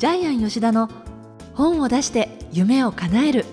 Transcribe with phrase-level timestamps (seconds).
[0.00, 0.88] ジャイアン吉田の
[1.52, 3.44] 本を出して夢を叶える。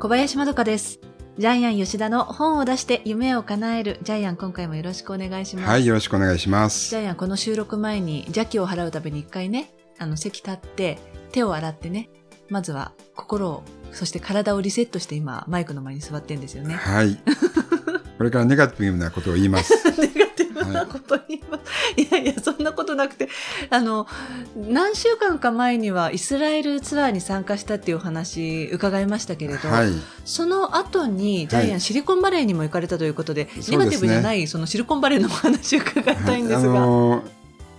[0.00, 0.98] 小林まどかです。
[1.38, 4.00] ジャイアン吉田の本を出して夢を叶える。
[4.02, 5.68] ジャイアン今回もよろしくお願いします。
[5.68, 6.90] はい、よろしくお願いします。
[6.90, 10.98] ジャイアンこの収録前に邪気を払うために一回ねあの席立って
[11.30, 12.10] 手を洗ってね
[12.48, 13.62] まずは心を
[13.92, 16.74] そして体をリセットして今マイクの前に座ってんですよね。
[16.74, 17.16] はい。
[18.22, 19.74] これからネガティブなことを言います。
[20.00, 22.00] ネガティブなこと言います。
[22.00, 23.28] い、やいや、そんなことなくて、
[23.68, 24.06] あの、
[24.54, 29.88] 何週間か前にはイスラエルツアーに参加したっていうお話伺いましたけれど、はい。
[30.24, 36.68] その後にジャイアン、はいシリコンバレーにも行かれたということで、ネガティブじゃないそのシリコンバレーのお話を伺いたいんですあが。
[36.74, 37.24] のー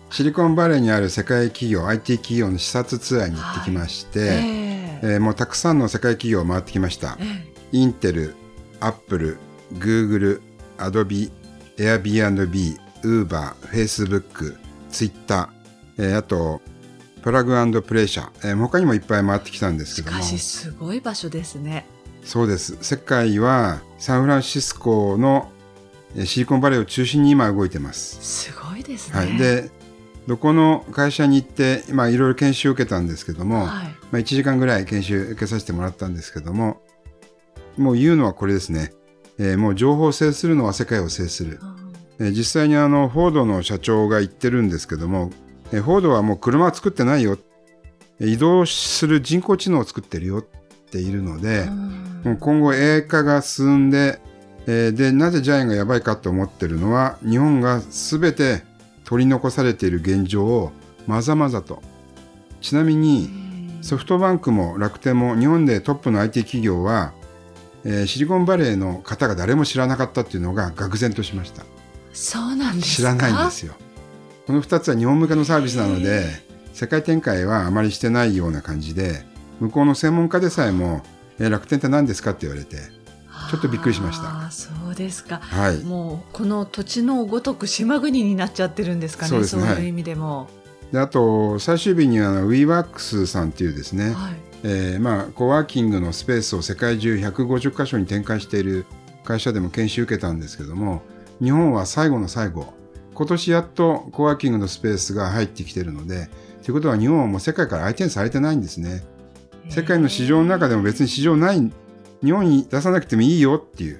[0.09, 7.17] シリコンバレーにある世界企業、IT 企業の視察ツアーに行ってきまして、えええーもうたくさんの世界企業を回ってきました。
[7.21, 8.35] えインテル、
[8.79, 9.37] アップル、
[9.79, 10.41] グーグル、
[10.77, 11.31] アドビ、
[11.77, 14.57] エアビービー、ウーバー、フェイスブック、
[14.89, 16.61] ツイッター、えーあと、
[17.21, 21.85] プラグプレイ社、えー他にもいっぱい回ってきたんですけどもしか、し、すごい場所ですね。
[22.23, 22.77] そうです。
[22.81, 25.51] 世界はサンフランシスコの
[26.15, 28.17] えーシリコンバレーを中心に今動いてます。
[28.21, 29.17] すごいですね。
[29.17, 29.37] はい。
[29.37, 29.71] で、
[30.27, 36.81] どこの会社に行って、まあいろいろ研修を受けたんですけども、はいまあ1時間ぐらい研修受けさせてもらったんですけども、
[37.77, 38.93] もう言うのはこれですね。
[39.39, 41.59] えーもう情報を制するのは世界を制する。
[41.61, 41.73] うん
[42.19, 45.31] えー実際にあの、フォードの社長が言ってるんですけども、
[45.71, 47.37] えーフォードはもう車は作ってないよ。
[48.19, 50.45] えー移動する人工知能を作ってるよっ
[50.91, 51.65] ているので、
[52.23, 54.19] もう今後 AI 化が進んで、
[54.67, 58.63] えーで、なぜジャイアンがやばいかと思ってるのは、日本が全て
[59.03, 60.71] 取り残されている現状を
[61.07, 61.81] まざまざと。
[62.61, 63.29] ちなみに、
[63.81, 67.13] ソフトバンクも楽天も日本でトップの IT 企業は、
[67.85, 71.63] えーシリコンバレーの方が誰も知らなかったっていうのが愕然としました。
[72.13, 72.95] そうなんですか？
[72.97, 73.73] 知らないんですよ。
[74.47, 76.25] この2つは日本向けのサービスなので、
[76.73, 79.25] 世界展開はあまりしてないような感じで、
[79.59, 81.01] 向こうの専門家でさえも、
[81.39, 82.77] えー楽天って何ですかって言われて、
[83.49, 85.39] ちょっとびっくりしましたそうですか。
[85.41, 85.79] はい。
[85.83, 89.43] もうこの土地のごとく島国になっちゃってるんですかね。
[89.43, 90.47] そうねいう意味でも。
[90.91, 94.33] であと、最終日には WeWorks さんっていうですね、はい。
[94.63, 98.85] えーまあ、コワーキングのスペースを世界中150カ所に展開している
[99.23, 101.01] 会社でも研修受けたんですけども、
[101.41, 102.73] 日本は最後の最後、
[103.13, 106.29] 今年やっとコワーキングのスペースが入ってきているので、
[106.63, 109.03] ということは日本はもう世界から相手にされてないんですね。
[109.69, 111.71] 世界の市場の中でも別に市場ない、
[112.23, 113.99] 日本に出さなくてもいいよっていう。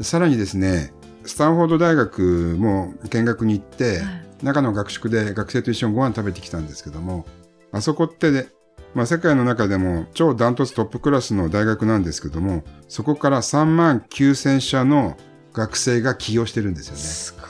[0.00, 0.92] さらにですね、
[1.24, 7.26] スタンフォード大学も見学に行って、はい中の学宿で学生と一緒にご飯食べてきたんですけども、
[7.72, 8.48] あそこってで、
[8.96, 15.18] まあ、世界の中でも超ダントツトップクラスの大学なんですけども、そこから3万9000社の
[15.52, 16.88] 学生が起業してるんです
[17.34, 17.46] よね。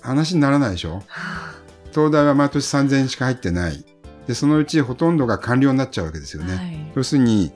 [0.00, 1.04] 話にならないでしょ？
[1.92, 3.84] 東大は毎年3000しか入ってない。
[4.26, 6.56] で、そのうちほとんどが官僚になっちゃうわけですよね。
[6.56, 7.52] はい要するに、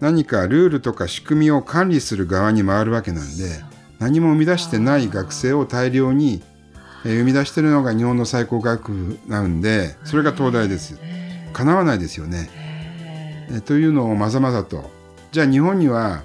[0.00, 3.62] 何かルールとか仕組みを管理する側に回るわけなんで、
[4.00, 6.42] 何も生み出してない学生を大量に
[7.04, 10.98] えー生み出してるのが日本の最高学府なんで、それが東大です。
[11.00, 11.15] へー
[11.56, 12.50] 叶わないですよね。
[12.52, 14.90] えーというのをまざまざと。
[15.32, 16.22] じゃあ日本には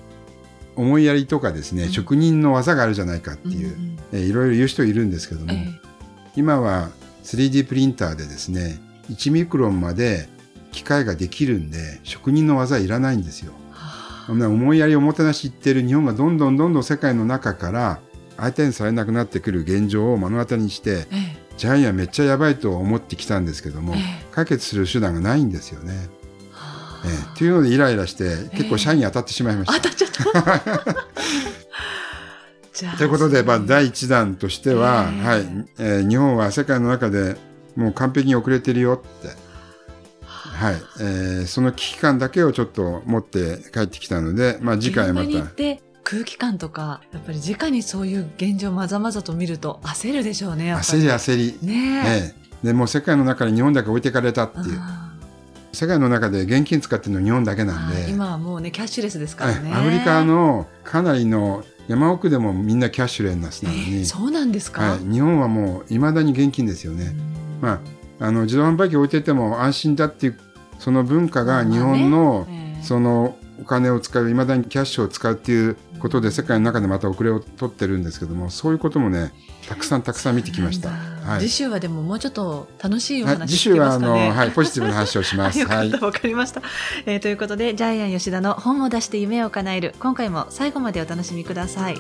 [0.76, 5.68] 思いやりとかですね、うん職人の技があるじゃないかっていう、うんうんえーいろいろ言う人いるんですけども、え
[6.36, 6.90] 今は
[7.24, 10.28] 3D プリンターでですね、1ミクロンまで
[10.74, 13.54] 機械ができるんで、職人の技いらないんですよ。
[14.28, 18.00] 思いやりおもてなし言ってる日本がどんどんどんどん世界の中から
[18.38, 21.31] 相手にされなくなってくる現状を目の当たりにして、あえ
[21.62, 24.02] ジャイアンめっちゃやばいと思ってきたんですけどもえ、え。
[24.32, 25.94] 解決する手段がないんですよね。
[26.52, 27.38] はええ。
[27.38, 29.80] というのでイライラして結構社員に当たってしまいました。
[29.80, 30.10] 当たっちゃっ
[32.74, 32.98] た。
[32.98, 35.22] ということで、まあ、第一弾としては、ええ。
[35.24, 35.40] はい。
[35.78, 37.38] えー日本は世界の中で
[37.76, 39.28] もう完璧に遅れてるよって、
[40.26, 40.76] はい。
[41.00, 45.28] えーその危機感だけをちょっと持って帰ってきたので、まあ、次回また
[46.12, 51.04] 空気感とかやっぱり直にそういう現状をまざまざと見ると焦るでしょうね焦り。
[51.04, 52.10] り焦り、ねえ。
[52.10, 52.68] ええ。
[52.68, 54.78] でもう世界の中に日本だけ置いてかれたっていう。
[54.78, 55.08] あ
[55.72, 58.10] 世界の中で現金使ってるの日本だけーなんで。
[58.10, 59.72] 今はもうねキャッシュレスですからね。
[59.72, 59.80] はい。
[59.80, 67.06] アフリカのかなりの山奥でもみんなキャッシュレスなのえに、ーそうなんですか、はい、日本はもういまだに現金ですよね。
[67.06, 67.62] うん。
[67.62, 67.80] ま
[68.20, 70.40] あ、あの自動販売機置いてても安心だっていう
[70.78, 72.76] その文化が日本のまあね。
[72.76, 72.84] ええ。
[72.84, 79.32] そのお金を使う、いまだにキャッシュを使うっていうことで世界の中でまた遅れを取ってるんですけども、そういうこともね、
[79.68, 80.90] たくさんたくさん見てきました。
[80.90, 85.64] はい、次週はでももうちょっと楽しいお話、ねはい、次週はあの、はい、ポジティブな話をします。
[85.68, 86.64] はい、わかりました、
[87.06, 87.20] えー。
[87.20, 91.98] ということで、ジャイアン吉田の本を出して夢を叶える、今回も最後までお楽しみください。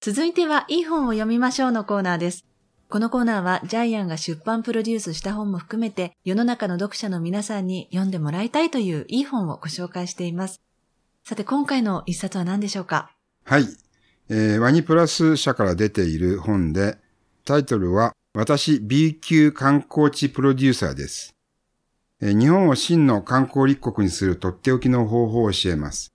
[0.00, 2.47] 続いては、いい本を読みましょうのコーナーです。
[2.90, 10.62] このコーナーは、ジャイアンが出版プロデュースした本も含めて、世の中の読者の皆さんに読んでもらいたいといういい本をご紹介しています。
[11.22, 13.10] さて、今回の一冊は何でしょうか？
[13.44, 13.64] はい。
[14.30, 16.96] えーワニプラス社から出ている本で、
[17.44, 21.34] タイトルは、私 B 級観光地プロデューサーです。
[22.22, 26.14] えー日本を真の観光立国にするとっておきの方法を教えます。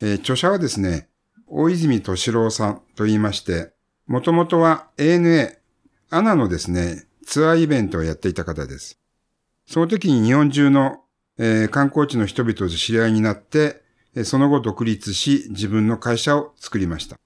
[0.00, 1.06] えー著者はですね、
[1.46, 3.72] 大泉敏郎さんと言いまして、
[4.08, 5.61] もともとは ANA、
[6.14, 8.98] アナのですね、ツアーイベントをやっていた方です。
[9.66, 10.98] その時に日本中の、
[11.38, 13.82] えー観光地の人々と知り合いになって、
[14.14, 17.16] えーその後独立し、自分の会社を作りました。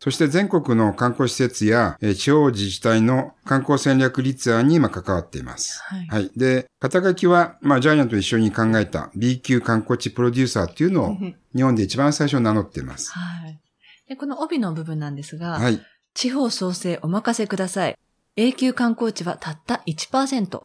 [0.00, 5.80] そして全国の観光施設や、えー地方自治体の観光戦略立案に今関わっています。
[5.84, 6.30] はいはい。
[6.36, 11.16] で、肩書きは、まあ、ジャイアンと一緒に考えた B 級観光地プロデューサーっていうのを
[11.54, 13.12] 日本で一番最初に名乗っています。
[13.12, 13.58] はい。
[14.06, 15.80] で、この帯の部分なんですが、はい。
[16.12, 17.96] 地方創生お任せください。
[18.38, 20.60] A 級観光地はたった1%。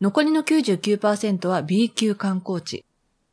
[0.00, 2.86] 残りの99%は B 級観光地。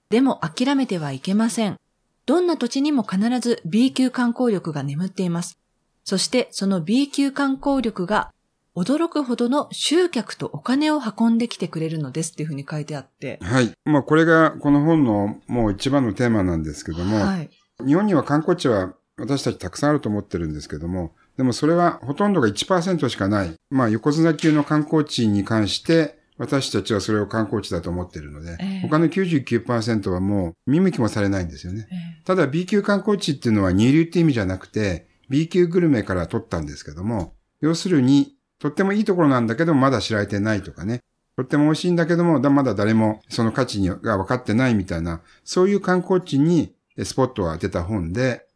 [0.10, 1.78] でも諦めてはいけません。
[2.26, 5.58] どんな土地にも必ず B 級観光力が眠っています。
[6.04, 8.34] そしてその B 級観光力が
[8.76, 13.40] 驚くほどの集客とお金を運んできてくれるのですっていうふうに書いてあって。
[13.42, 13.72] はい。
[13.86, 17.50] まあ、これがこの本のもう一番のテーマなんですけども、はい。
[17.86, 23.54] 日本には観光地は私たちたくさんあると思ってるんですけども、でもそれはほとんどが1%しかない。
[23.70, 31.88] まあ横綱級の観光地に関して、私たちはそれを観光地だと思っているので、ええ他の99%はもう見向きもされないんですよね。
[31.90, 41.00] えただ B 級観光地っていうのは二流って意味じゃなくて、B 級グルメから取ったんですけども、要するに、とってもいいところなんだけどまだ知られてないとかね。
[41.38, 48.49] とっても美味しいんだけども、だまだ誰もその価値にが分かってないみたいな、そういう観光地にえスポットを当てた本で、うん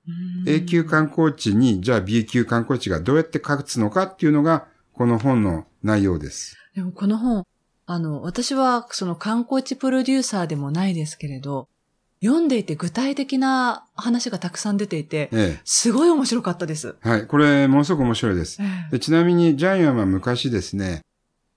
[0.46, 6.58] A 級観光地に、じゃあ B 級観光地がどうやって勝つのかっていうのが、この本の内容です。
[6.76, 7.46] でもこの本、
[7.86, 11.68] あの、私はその観光地プロデューサーでもないですけれど、
[12.24, 16.96] 読んでいて具体的な話がたくさん出ていて、えすごい面白かったです。
[17.06, 17.10] え。
[17.10, 17.28] はい。
[17.28, 18.62] これ、ものすごく面白いです。
[18.62, 21.02] えでちなみに、ジャイアンは昔ですね、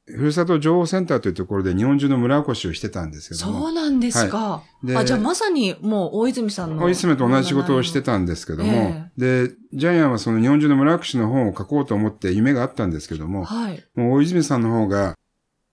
[0.06, 3.66] ふるさと情報センターというところで日本中の村おこしをしてたんですけどそも。
[3.66, 4.62] うなんですか。
[4.84, 6.84] であ、じゃあまさにもう大泉さんの。
[6.84, 13.82] 大泉と同じ仕事をしてたんですけども、で、ジャイアンはその日本中の村おこしの本を書こうと思って夢があったんですけども、はい。
[13.96, 15.16] もう大泉さんの方が、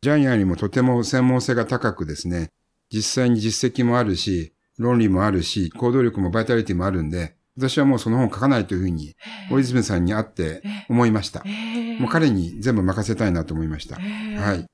[0.01, 2.49] ジャイアンよりもとても専門性が高くですね、
[2.91, 9.15] 実際に実績もあるし、論理もあるし、行動力もバイタリティもあるんで、私はもうその本を書かないというふうに、
[9.51, 11.43] 大泉さんに会って思いました。
[11.45, 13.97] えもう彼に全部任せたいなと思いました。
[13.99, 14.65] えはい。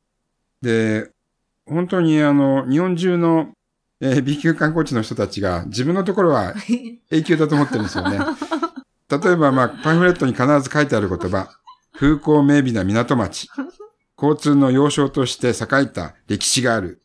[0.61, 1.09] で、
[1.65, 3.53] 本当にあの、日本中の、
[4.01, 6.53] えー B 級観光地の人たちが自分のところは
[7.11, 8.19] A 級だと思ってるんですよね。
[9.09, 11.49] 例えば、まあ、パンフレットに必ず書いてある言葉。
[11.93, 13.49] 風光明媚な港町。
[14.21, 17.01] 交通の要衝として栄えた歴史がある。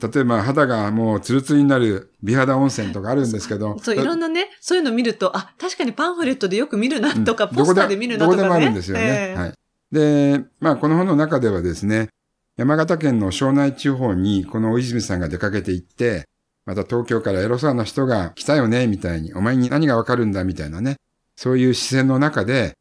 [0.00, 3.78] 例えば、肌がもうツルツルになる美肌温泉とかあるんですけど。
[3.80, 8.42] そう、いろんなね、そういうの見ると、あ、確かにパンフレットでよく見るなとか、うんポスターで見るなとかね。
[8.42, 9.02] どこでもあるんですよね。
[9.04, 9.54] ええはい。
[9.92, 12.08] で、まあ、この本の中ではですね、
[12.56, 16.24] 山形県の庄内地方にこの大泉さんが出かけて行って、
[16.66, 20.96] また東京からエロそうな人が来たよね、みたいに、お前に何がわかるんだ、みたいなね。
[21.36, 22.74] そういう視線の中で、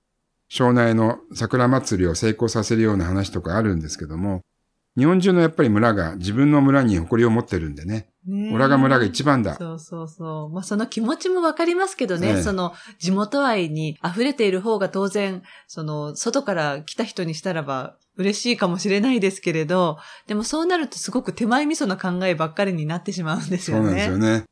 [0.49, 4.41] 庄内の桜祭りを成功させるような話とかあるんですけども、
[4.99, 8.09] 日本中のやっぱり村が自分の村に誇りを持ってるんでね。
[8.27, 9.55] ねえオラが村が一番だ。
[9.55, 10.49] そうそうそう。
[10.49, 23.83] まあ、その気持ちもわかりますけどね、ええその地元愛に溢れている方が当然、その外から来た人にしたらば嬉しいかもしれないですけれど、でもそうなるとすごく手前味噌な考えばっかりになってしまうんですよね。
[23.83, 24.43] そうなんですよね。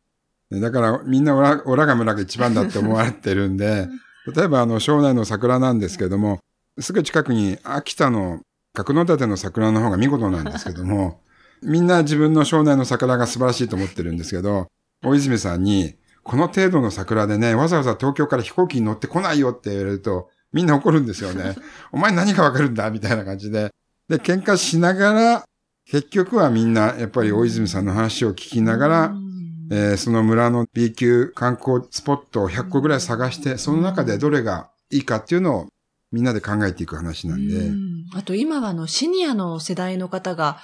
[0.50, 3.89] でだからみんなオラオラが村が一番だって思われてるんで、
[4.34, 6.39] 例えばあの庄内の桜なんですけども、
[6.80, 8.39] すぐ近くに秋田の
[8.84, 11.22] 角館の桜の方が見事なんですけども、
[11.63, 14.67] みんな自分の庄内の桜が素晴らしいと思ってるんですけど、
[15.03, 21.55] 大泉さんに、この程度の桜でね、わざわざ東京から飛行機に乗ってこないよって言われると、みんな怒るんですよね。
[21.91, 22.91] お前何がわかるんだ？
[22.91, 23.74] みたいな感じで。
[24.07, 25.46] で、喧嘩しながら、
[25.86, 29.27] 結局はみんな、やっぱり大泉さんの話を聞きながら、うん
[29.69, 35.67] えーその村の B 級観光スポットを100個ぐらい探して、その中でどれがいいかっていうのを
[36.11, 40.59] みんなで考えていく話なんで、うんあと今はあのシニアの世代の方が、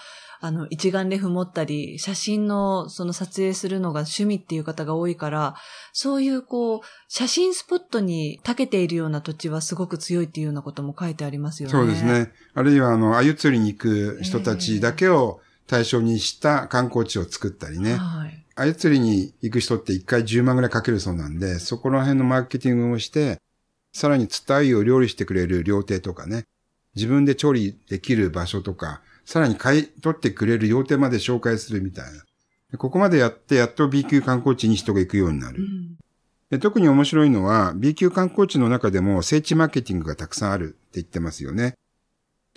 [0.45, 5.55] あの一眼レフ持ったり、写真のその撮影するのが趣味っていう方が多いから、
[5.93, 11.71] そういうこう、写真スポットに長けているような土地はすごく強いっていうようなことも書いてありますよね。
[11.71, 12.03] そうです。
[12.03, 12.33] ね。
[12.53, 17.95] あるいは、あの、鮎釣りに行く人たちだけを対象にした観光地を作ったりね。
[17.95, 18.45] はい。
[18.55, 23.39] 鮎釣りに行く人って1回10万ぐらいかけるそうなんで、そこら辺のマーケティングをして、
[23.93, 26.45] さらに伝えを料理してくれる料亭とかね、
[26.95, 32.77] 自分で調理できる場所とか、さらに買い取ってくれる料亭まで紹介するみたいな。
[32.77, 35.59] ここまでやって、やっと B 級観光地に人が行くようになる。
[36.59, 41.75] 特に面白いのは B 級観光地の中でも聖地マーケティングがたくさんあるって言ってますよね。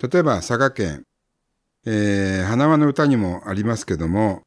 [0.01, 1.03] 例えば佐賀県、
[1.85, 4.43] えー、花輪の歌にもありますけども、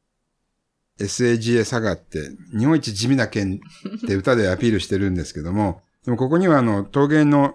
[0.99, 3.61] SAGA 佐賀って日本一地味な県
[3.97, 7.55] って歌でアピールしてるんですけども、でもここにはあの陶芸の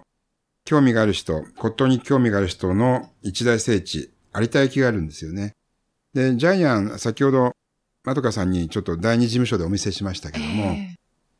[0.64, 5.52] 興味がある人、骨董に興味がある人の一大聖地、有田焼があるんですよね。
[6.14, 7.52] で、ジャイアン、先ほど、
[8.04, 10.96] まどかさんにちょっと第二事務所でお見せしましたけども、えー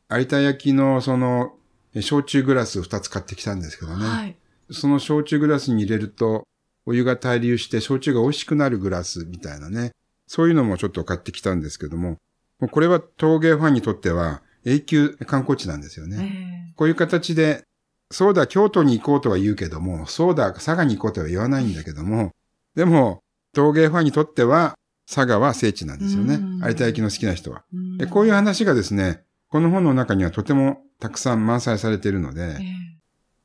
[0.09, 1.55] 有田焼のその、
[1.99, 4.05] 焼酎グラスを2つ買ってきたんですけどね。
[4.05, 4.37] はい、
[4.71, 6.47] その焼酎グラスに入れると、
[6.85, 9.91] お湯が滞留して焼酎が美味しくなるグラスみたいなね。
[10.27, 12.17] そういうのもちょっと買ってきたんですけども、
[12.59, 16.56] もこれは陶芸ファンにとっては永久観光地なんですよね。
[16.77, 17.63] こういう形で、
[18.11, 22.31] そうだ、京都に行こうとは言うけども、そうだ、佐賀に行こうとは言わないんだけども、
[22.75, 23.19] でも、
[23.53, 24.75] 陶芸ファンにとっては、
[25.09, 26.39] 佐賀は聖地なんですよね。
[26.65, 27.63] 有田焼の好きな人は。
[28.11, 32.59] こういう話がですね、この本の中にはとてもたくさん満載されているので、えー、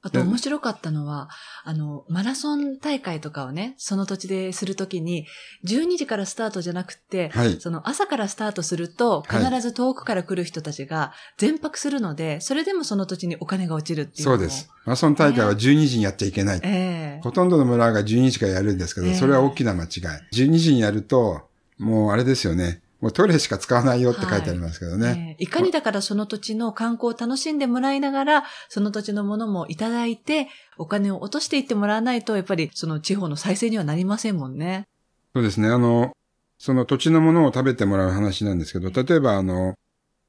[0.04, 1.28] あと面白かったのは、
[1.62, 5.26] あの、マラソン大会とかをね、その土地でするときに、
[5.64, 14.68] 12時からスタートじゃなくて、はい、その朝からスタートすると、必ず遠くから来る人たちが全泊するので、それでもその土地にお金が落ちるっていうそうです。
[14.84, 16.60] マラソン大会は12時にやっちゃいけない。
[16.64, 19.88] えー、ほとんどの村が12時からやるんですけど、それは大きな間違い。
[20.32, 21.42] 12時にやると、
[21.78, 22.81] もうあれですよね。
[23.02, 25.06] もうトイレしか使わないよって書いてありますけどね。
[25.08, 30.46] はいえー、いかにだからその土地の観光を楽しんでもらいながら、その土地のものもいただいて、
[30.78, 34.86] お金を落としていってもらわないと、やっぱりその地方の再生にはなりませんもんね。
[35.34, 35.68] そうですね。
[35.68, 36.16] あの、
[36.58, 39.74] その土地のものを食べてもらう話なんですけど、例えばあの、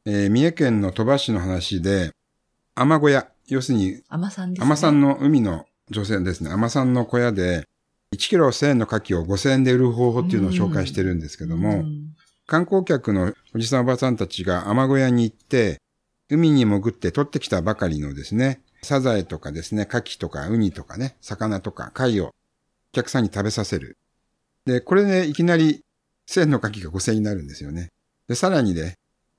[0.08, 2.10] えー、三重県の鳥羽市の話で、
[2.74, 4.66] 甘小屋、要するに、甘さんですね。
[4.66, 6.50] 甘さんの海の女性ですね。
[6.50, 7.68] 甘さんの小屋で、
[8.16, 12.03] 1キロ1000円の牡蠣を5000円で売る方法っていうのを紹介してるんですけども、うん
[12.46, 15.80] 観光客のおじさんおばさんたちが雨小屋に行って、
[16.30, 22.32] 海に潜って取ってきたばかりのですね、サザエとかですね、牡蠣とかウニとかね、魚とか貝をお
[22.92, 23.98] 客さんに食べさせる。
[24.66, 25.82] で、これでいきなり
[26.28, 27.90] 1000の牡蠣が5000になるんですよね。
[28.28, 28.96] で、さらにね、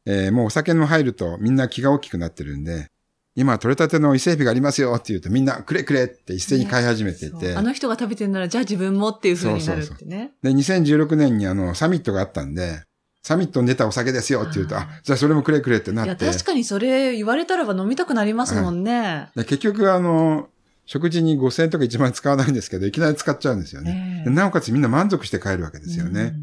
[0.07, 2.89] えー、もうお酒も入るとみんな気が大きくなってるんで、
[3.37, 7.49] 今取れたての伊勢海老がありますよって言うとみんなくれくれって一斉に買い始めていて。
[7.49, 9.91] ね、あの人が食べてるならじゃあ自分もっていう風になるってね。
[9.91, 10.09] そうそうそう
[10.43, 12.83] で、2016年にあのサミットがあったんで、
[13.25, 16.25] サミットに出たお酒ですよって言うと、あ、じゃあそれもくれくれってなって。
[16.25, 19.31] いや、確かにそれ言われたらば飲みたくなりますもんね。
[19.35, 20.51] で結局、あの、
[20.85, 24.25] 食事に5000円とか1万円使わないんですけど、いきなり使っちゃうんですよね。
[24.27, 26.35] えー、なおかつみんな満足して帰るわけですよね。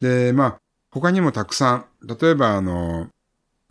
[0.00, 0.56] で、まあ、
[0.90, 3.08] 他にもたくさん、例えばあの、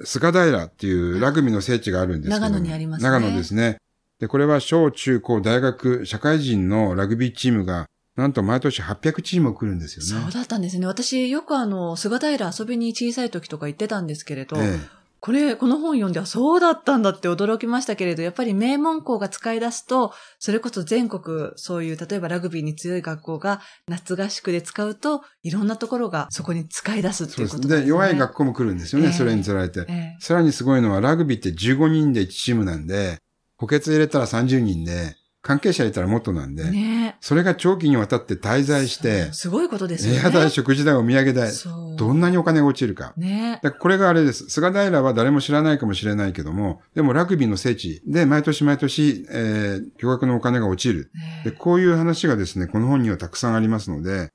[0.03, 3.09] 菅平っていうラグビーの聖地があるんですけど、長野にありますね。
[3.09, 3.77] 長野ですね。
[4.19, 7.85] で、これは小中高大学社会人のラグビーチームが
[8.17, 10.23] なんと毎年800チーム来るんですよね。
[10.23, 10.87] そうだったんですね。
[10.87, 27.81] 私、よくあの、菅平遊びに小さい時とか行ってたんですけれど、ええ、これ、この本読んで、そうだったんだって驚きましたけれど、やっぱり名門校が使い出すと、それこそ全国、そういう、例えばラグビーに強い学校が夏合宿で使うと、いろんなところがそこに使い出すっていうことですね。
[27.83, 33.19] で、弱い学校も来るんですよね、えー、それにつられて、えー、さらにすごいのは、ラグビーって15人で1チームなんで、
[33.57, 40.19] 補欠入れたら30人で、関係者いたらもっとなんで、ね、それが長期にわたって滞在して、すごいことですよね。
[40.19, 41.51] 部屋代、食事代、お土産代、
[41.95, 43.13] どんなにお金が落ちるか。
[43.15, 44.49] ね、これがあれです。
[44.49, 51.11] 菅平は誰も知らないかもしれないけども、でもラグビーの聖地で毎年毎年、えー、巨額のお金が落ちる、
[51.45, 51.51] で。
[51.51, 54.31] こういう話がですね、この本にはたくさんありますので、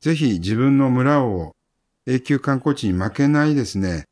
[0.00, 1.56] ぜひ自分の村を
[2.06, 4.04] 永久観光地に負けないですね、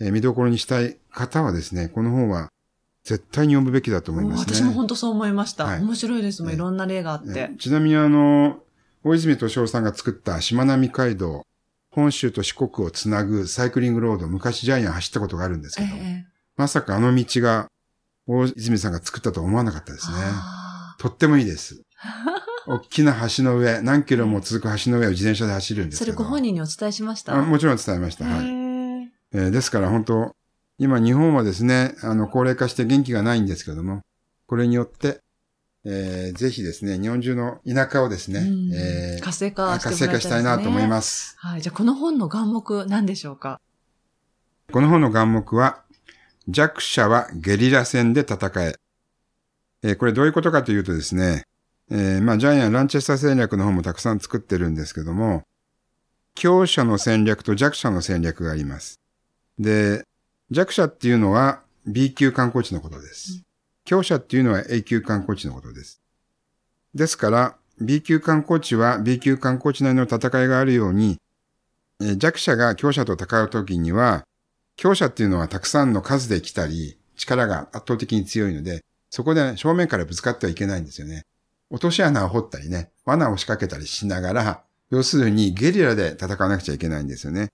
[0.00, 2.50] えー、見どころにしたい方はですね、この本は
[3.04, 4.54] 絶対に読むべきだと思いますね。
[4.54, 5.64] 私も本当そう思いました。
[5.64, 7.50] はい、面白いですもん、いろんな例があって。
[7.58, 8.60] ちなみにあの、
[9.02, 11.46] 大泉敏夫さんが作ったしまなみ海道、
[11.90, 16.22] 本州と四国をつなぐサイクリングロード、昔ジャイアン走ったことがあるんですけど、えー、
[16.56, 17.68] まさかあの道が
[18.26, 20.16] 大泉さんが作ったと思わなかったですね。
[20.98, 21.82] とってもいいです。
[22.68, 26.12] 大きな橋の上、何キロも続く橋の上を自転車で走るんですけど。
[26.12, 27.34] それご本人にお伝えしました？
[27.42, 28.26] もちろん伝えました。
[28.26, 28.44] はい。
[29.32, 30.36] えー、ですから本当
[30.82, 34.00] 今日本はですね、あの、高齢化して元気がないんですけども、
[34.46, 35.20] これによって、
[35.84, 38.40] えー、ぜひですね、日本中の田舎をですね、
[38.74, 41.36] えー、活性化して、ね、活性化したいなと思います。
[41.36, 41.60] はい。
[41.60, 43.60] じゃあ、この本の眼目何でしょうか？
[44.72, 45.82] この本の眼目は、
[46.48, 48.74] 弱者はゲリラ戦で戦え。
[49.82, 51.44] えー、これどういうことかというとですね、
[51.90, 55.42] えー、まあ、ジャイアン・ランチェスター戦略の本もたくさん作ってるんですけども、
[56.34, 58.98] 強者の戦略と弱者の戦略があります。
[59.58, 60.04] で、
[60.50, 63.42] 弱者っていうのは B 級観光地のことです。
[63.84, 66.00] 強者っていうのは A 級観光地のことです。
[66.94, 71.18] ですから、B 級観光地は B 級観光地内の戦いがあるように、
[72.00, 74.24] えー弱者が強者と戦うときには、
[74.76, 81.22] 強者っていうのはたくさんの数で来たり、力が圧倒的に強いので、そこで正面からぶつかってはいけないんですよね。
[81.70, 87.50] 落とし穴を掘ったりね、罠を仕掛けたりしながら、要するにゲリラで戦わなくちゃいけないんですよね。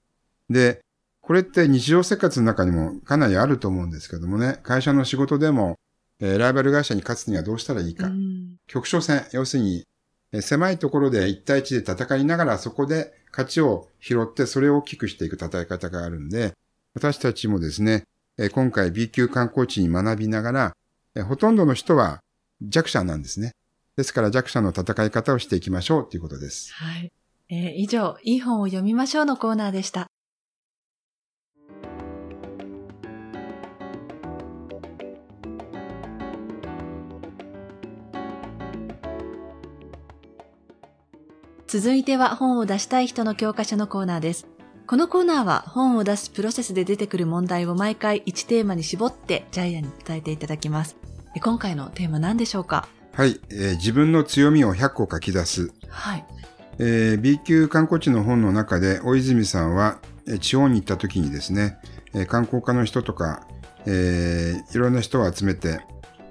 [0.49, 0.81] で、
[1.26, 5.76] これって日常生活の中にもかなりあると思うんですけどもね、会社の仕事でも、
[6.21, 8.06] えーライバル会社に勝つにはどうしたらいいか。
[8.06, 9.85] うん局所戦、要するに、
[10.30, 16.52] えー狭いところで1対1で戦いながらそこで勝ちを拾ってそれを大きくしていく戦い方があるんで、
[16.95, 18.04] 私たちもですね、
[18.38, 20.76] えー今回 B 級観光地に学びながら、
[21.16, 22.21] えーほとんどの人は
[22.62, 23.50] 弱者なんですね。
[23.97, 26.73] ですから弱者の戦い方をしていきましょうということです。
[26.73, 27.12] はい。
[27.49, 30.06] えー以上、いい本を読みましょうのコーナーでした。
[41.78, 44.47] 続いては本を出したい人の教科書のコーナーです。
[44.87, 50.97] このコーナーは本を出すプロセスで出てくる問題を毎回1テーマに絞ってジャイアンに伝えていただきます。
[51.37, 52.88] え今回のテーマ何でしょうか？
[53.12, 55.71] はい、えー自分の強みを100個書き出す。
[55.90, 56.25] はい。
[56.78, 61.76] えー B 級観光地の本の中で大泉さんは、えー地方に行った時にですね、
[62.14, 63.47] えー観光家の人とか、
[63.85, 65.80] えーいろんな人を集めて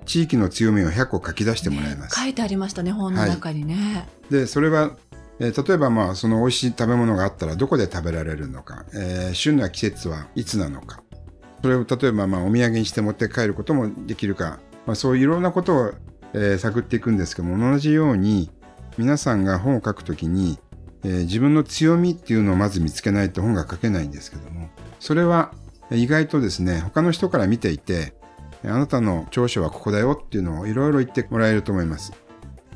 [0.07, 2.19] 地域の強みを100個書き出してもらいます。
[2.19, 4.07] 書いてありましたね、本の中にね。
[4.31, 4.97] で、それは、
[5.39, 11.03] えー例えばまあその美味しい食べ物があったらどこで食べられるのか、えー旬な季節はいつなのか、
[11.61, 15.93] それを例えばまあお土産にして持って帰ることもできるか、まあ、そういういろんなことを、
[16.33, 18.49] えー探っていくんですけども、同じように
[18.97, 20.57] 皆さんが本を書くときに、
[21.03, 25.53] えー自分の強みっていうのをまず見つけないと本が書けないんですけども、それは
[25.91, 28.13] 意外とですね、他の人から見ていて、
[28.63, 32.13] あなたの長所はここだよっていうのをいろいろ言ってもらえると思います。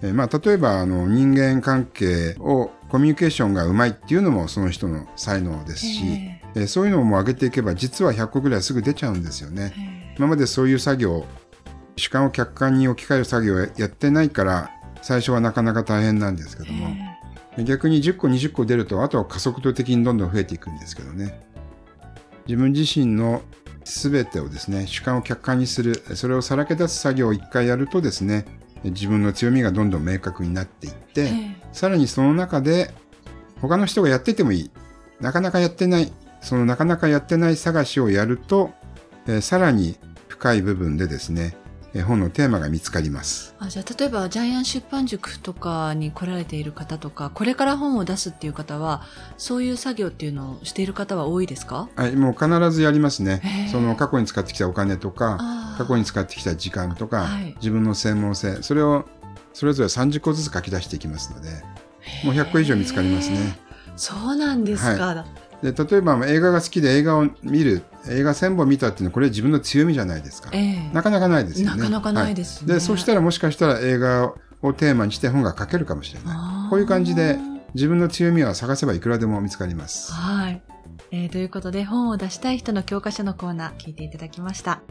[0.02, 6.60] えーまあ、例えばあの人間関係をコミュニケーションがうまいっていうのもその人の才能ですし、ええ。
[6.62, 9.74] ーそういうのも上げていけば実は100個ぐらいすぐ出ちゃうんですよね。
[9.78, 11.26] え今までそういう作業
[11.96, 16.96] 主観を客観に置き換える作業をやってないから最初はなかなか大変なんですけども、
[17.64, 21.42] 逆に10個20個出るとあとは加速度的にどんどん増えていくんですけどね。
[22.48, 23.44] 自分自身の
[23.84, 28.46] 全てをですね主観を客観にするそれをさらけ出す作業を一回やるとですね
[28.84, 32.94] 自分の強みがどんどん明確になっていって、えさらにその中で
[33.62, 34.72] 他の人がやっててもいい。
[35.20, 36.14] なかなかやってない。
[36.42, 38.72] そのなかなかやってない探しをやると、
[39.28, 41.69] えーさらに深い部分でですね、えー
[42.06, 43.56] 本のテーマが見つかります。
[43.60, 49.02] あじゃあ例えばジャイアン出版塾とかに来られている方とかこれから本を出すっていう方は
[49.38, 51.90] そういう作業っていうのをしている方は多いですか？
[51.96, 53.68] はい、もう必ずやりますね。
[53.72, 57.56] その過去に使ってきたお金とか、過去に使ってきた時間とか、はい。
[57.56, 59.06] 自分の専門性、それを
[59.54, 61.50] それぞれ30個ずつ書き出していきますので、
[62.24, 63.58] もう100個以上見つかりますね。
[63.96, 65.26] そうなんですか、
[65.62, 70.50] で例えばまあ映画が好きで映画を見る、映画1000本見たっていうのはこれ自分の強みじゃないですか。
[70.54, 71.78] ええなかなかないですよね。
[71.78, 76.70] なかなかないですねはいで、そしたらもしかしたら映画をテーマにして本が書けるかもしれない。
[76.70, 77.38] こういう感じで
[77.74, 80.12] 自分の強みは探せばいくらでも見つかります。
[80.14, 80.62] はい、
[81.12, 84.82] えーということで本を出したい人の教科書のコーナー聞いていただきました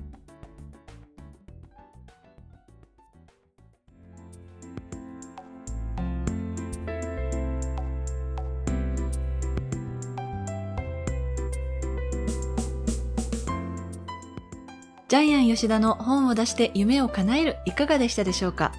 [15.09, 18.73] ジャイアン吉田の本を出して夢を叶えるいかがでしたでしょうか？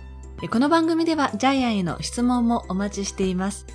[0.51, 3.65] この番組ではジャイアンへの質問もお待ちしています。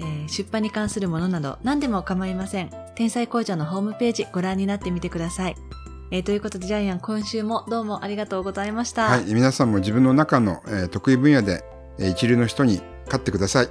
[0.00, 2.72] えー出版に関するものなど何でも構いません。
[2.96, 5.56] 天才工場のホームページご覧になってみてください。
[6.10, 9.04] えーということでジャイアン今週もどうもありがとうございました。
[9.04, 11.62] はい、皆さんも自分の中の、えー得意分野で、
[12.00, 13.68] えー一流の人に勝ってください。